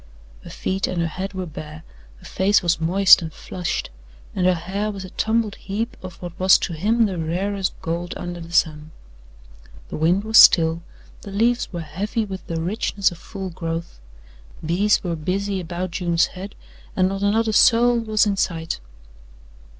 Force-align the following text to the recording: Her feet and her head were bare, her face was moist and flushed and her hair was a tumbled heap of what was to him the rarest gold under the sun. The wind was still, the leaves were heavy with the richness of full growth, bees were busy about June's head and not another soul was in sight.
Her 0.43 0.49
feet 0.49 0.87
and 0.87 0.99
her 0.99 1.07
head 1.07 1.33
were 1.33 1.45
bare, 1.45 1.83
her 2.17 2.25
face 2.25 2.63
was 2.63 2.81
moist 2.81 3.21
and 3.21 3.31
flushed 3.31 3.91
and 4.35 4.47
her 4.47 4.55
hair 4.55 4.89
was 4.89 5.05
a 5.05 5.11
tumbled 5.11 5.53
heap 5.57 5.95
of 6.01 6.19
what 6.23 6.39
was 6.39 6.57
to 6.57 6.73
him 6.73 7.05
the 7.05 7.19
rarest 7.19 7.79
gold 7.83 8.15
under 8.17 8.39
the 8.41 8.51
sun. 8.51 8.89
The 9.89 9.97
wind 9.97 10.23
was 10.23 10.39
still, 10.39 10.81
the 11.21 11.29
leaves 11.29 11.71
were 11.71 11.81
heavy 11.81 12.25
with 12.25 12.47
the 12.47 12.59
richness 12.59 13.11
of 13.11 13.19
full 13.19 13.51
growth, 13.51 13.99
bees 14.65 15.03
were 15.03 15.15
busy 15.15 15.59
about 15.59 15.91
June's 15.91 16.25
head 16.33 16.55
and 16.95 17.07
not 17.07 17.21
another 17.21 17.53
soul 17.53 17.99
was 17.99 18.25
in 18.25 18.37
sight. 18.37 18.79